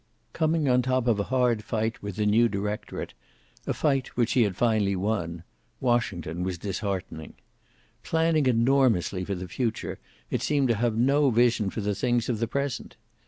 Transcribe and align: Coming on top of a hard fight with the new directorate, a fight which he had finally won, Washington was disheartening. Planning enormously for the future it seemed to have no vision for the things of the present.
Coming 0.33 0.67
on 0.67 0.81
top 0.81 1.05
of 1.05 1.19
a 1.19 1.25
hard 1.25 1.63
fight 1.63 2.01
with 2.01 2.15
the 2.15 2.25
new 2.25 2.49
directorate, 2.49 3.13
a 3.67 3.73
fight 3.75 4.17
which 4.17 4.31
he 4.31 4.41
had 4.41 4.55
finally 4.57 4.95
won, 4.95 5.43
Washington 5.79 6.41
was 6.41 6.57
disheartening. 6.57 7.35
Planning 8.01 8.47
enormously 8.47 9.23
for 9.23 9.35
the 9.35 9.47
future 9.47 9.99
it 10.31 10.41
seemed 10.41 10.69
to 10.69 10.75
have 10.81 10.97
no 10.97 11.29
vision 11.29 11.69
for 11.69 11.81
the 11.81 11.93
things 11.93 12.29
of 12.29 12.39
the 12.39 12.47
present. 12.47 12.95